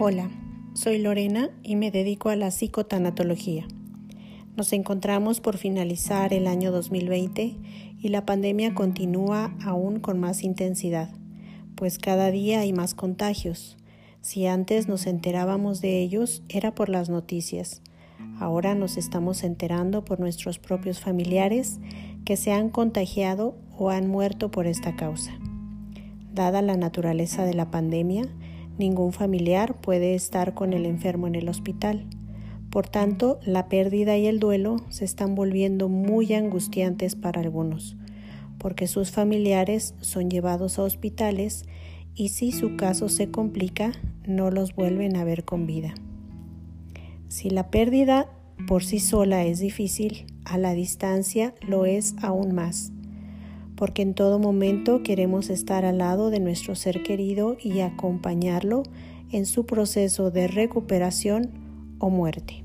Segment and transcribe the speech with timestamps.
[0.00, 0.30] Hola,
[0.74, 3.66] soy Lorena y me dedico a la psicotanatología.
[4.56, 7.56] Nos encontramos por finalizar el año 2020
[7.98, 11.10] y la pandemia continúa aún con más intensidad,
[11.74, 13.76] pues cada día hay más contagios.
[14.20, 17.82] Si antes nos enterábamos de ellos era por las noticias.
[18.38, 21.80] Ahora nos estamos enterando por nuestros propios familiares
[22.24, 25.32] que se han contagiado o han muerto por esta causa.
[26.32, 28.28] Dada la naturaleza de la pandemia,
[28.78, 32.06] Ningún familiar puede estar con el enfermo en el hospital.
[32.70, 37.96] Por tanto, la pérdida y el duelo se están volviendo muy angustiantes para algunos,
[38.58, 41.64] porque sus familiares son llevados a hospitales
[42.14, 43.92] y si su caso se complica,
[44.26, 45.94] no los vuelven a ver con vida.
[47.26, 48.30] Si la pérdida
[48.68, 52.92] por sí sola es difícil, a la distancia lo es aún más
[53.78, 58.82] porque en todo momento queremos estar al lado de nuestro ser querido y acompañarlo
[59.30, 62.64] en su proceso de recuperación o muerte.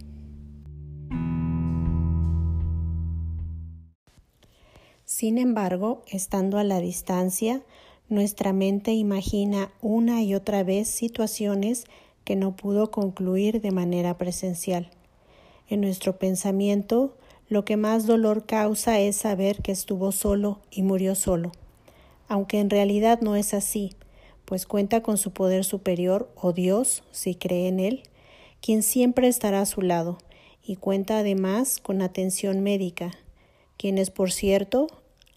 [5.05, 7.61] Sin embargo, estando a la distancia,
[8.09, 11.85] nuestra mente imagina una y otra vez situaciones
[12.23, 14.89] que no pudo concluir de manera presencial.
[15.69, 17.15] En nuestro pensamiento
[17.53, 21.51] lo que más dolor causa es saber que estuvo solo y murió solo,
[22.27, 23.93] aunque en realidad no es así,
[24.43, 28.03] pues cuenta con su poder superior o Dios, si cree en él,
[28.59, 30.17] quien siempre estará a su lado,
[30.63, 33.11] y cuenta además con atención médica,
[33.77, 34.87] quienes, por cierto,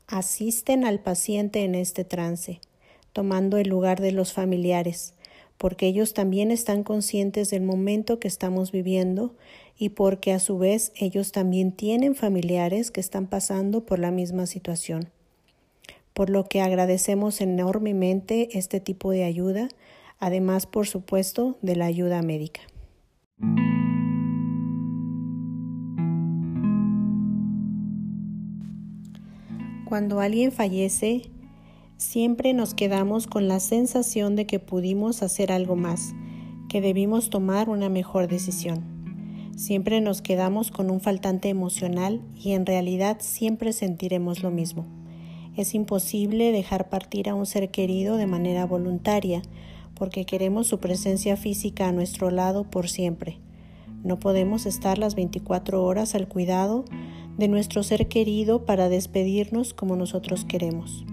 [0.07, 2.61] asisten al paciente en este trance,
[3.13, 5.13] tomando el lugar de los familiares,
[5.59, 9.35] porque ellos también están conscientes del momento que estamos viviendo
[9.79, 14.47] y porque a su vez ellos también tienen familiares que están pasando por la misma
[14.47, 15.11] situación.
[16.13, 19.69] Por lo que agradecemos enormemente este tipo de ayuda,
[20.19, 22.63] además por supuesto de la ayuda médica.
[29.87, 31.31] Cuando alguien fallece,
[31.97, 36.15] siempre nos quedamos con la sensación de que pudimos hacer algo más,
[36.69, 38.85] que debimos tomar una mejor decisión.
[39.57, 44.85] Siempre nos quedamos con un faltante emocional y en realidad siempre sentiremos lo mismo.
[45.57, 49.41] Es imposible dejar partir a un ser querido de manera voluntaria,
[49.95, 53.39] porque queremos su presencia física a nuestro lado por siempre.
[54.05, 56.85] No podemos estar las 24 horas al cuidado
[57.39, 61.07] de nuestro ser querido para despedirnos como nosotros queremos.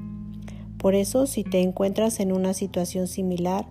[0.83, 3.65] Por eso, si te encuentras en una situación similar,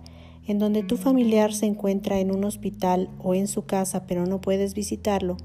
[0.47, 4.41] en donde tu familiar se encuentra en un hospital o en su casa pero no
[4.41, 5.37] puedes visitarlo,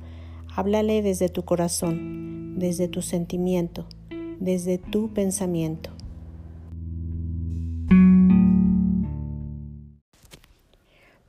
[0.56, 3.84] háblale desde tu corazón, desde tu sentimiento,
[4.41, 5.91] desde tu pensamiento.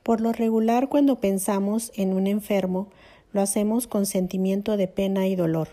[0.02, 2.88] Por lo regular, cuando pensamos en un enfermo,
[3.34, 5.68] lo hacemos con sentimiento de pena y dolor.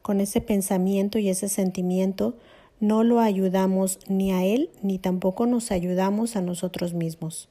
[0.00, 2.38] Con ese pensamiento y ese sentimiento
[2.80, 7.48] no lo ayudamos ni a él ni tampoco nos ayudamos a nosotros mismos.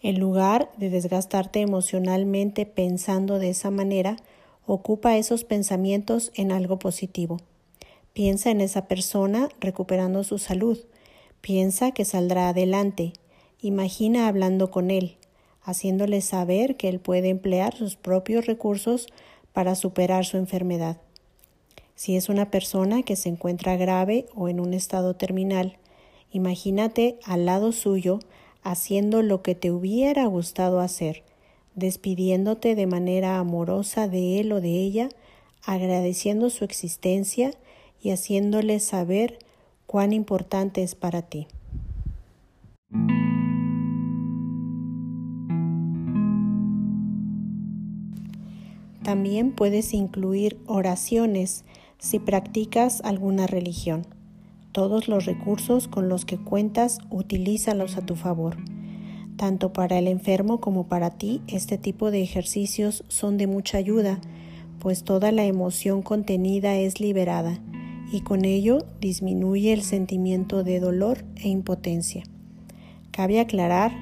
[0.00, 4.16] En lugar de desgastarte emocionalmente pensando de esa manera,
[4.66, 7.38] ocupa esos pensamientos en algo positivo.
[8.12, 10.78] Piensa en esa persona recuperando su salud.
[11.40, 13.12] Piensa que saldrá adelante.
[13.60, 15.16] Imagina hablando con él,
[15.62, 19.06] haciéndole saber que él puede emplear sus propios recursos
[19.52, 20.98] para superar su enfermedad.
[21.94, 25.78] Si es una persona que se encuentra grave o en un estado terminal,
[26.30, 28.18] imagínate al lado suyo
[28.62, 31.22] haciendo lo que te hubiera gustado hacer,
[31.74, 35.08] despidiéndote de manera amorosa de él o de ella,
[35.64, 37.52] agradeciendo su existencia
[38.00, 39.38] y haciéndole saber
[39.86, 41.46] cuán importante es para ti.
[49.02, 51.64] También puedes incluir oraciones
[52.02, 54.04] si practicas alguna religión.
[54.72, 58.56] Todos los recursos con los que cuentas, utilízalos a tu favor.
[59.36, 64.20] Tanto para el enfermo como para ti, este tipo de ejercicios son de mucha ayuda,
[64.80, 67.60] pues toda la emoción contenida es liberada
[68.12, 72.24] y con ello disminuye el sentimiento de dolor e impotencia.
[73.12, 73.92] Cabe aclarar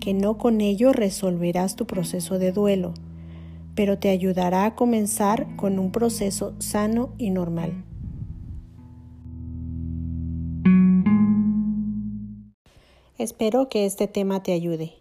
[0.00, 2.94] que no con ello resolverás tu proceso de duelo,
[3.74, 7.84] pero te ayudará a comenzar con un proceso sano y normal.
[13.18, 14.94] Espero que este tema te ayude.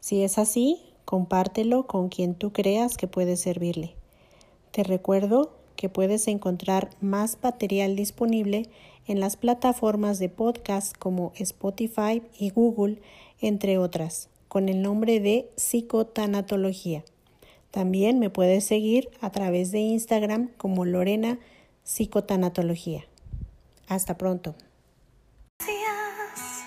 [0.00, 3.96] Si es así, compártelo con quien tú creas que puede servirle.
[4.70, 8.68] Te recuerdo que puedes encontrar más material disponible
[9.06, 13.00] en las plataformas de podcast como Spotify y Google,
[13.40, 17.04] entre otras con el nombre de psicotanatología.
[17.74, 21.40] También me puedes seguir a través de Instagram como Lorena
[21.82, 23.04] Psicotanatología.
[23.88, 24.54] Hasta pronto.
[25.58, 26.62] Gracias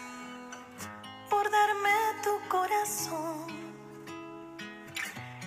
[1.30, 1.96] por darme
[2.26, 3.48] tu corazón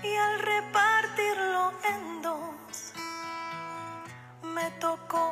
[0.03, 2.95] y al repartirlo en dos
[4.55, 5.30] me tocó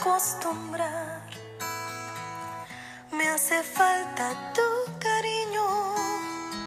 [0.00, 1.20] acostumbrar
[3.12, 4.69] me hace falta tú.